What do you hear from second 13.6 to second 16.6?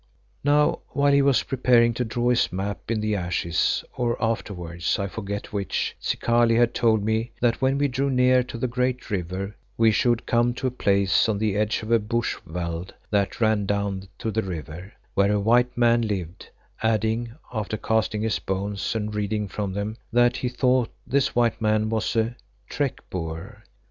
down to the river, where a white man lived,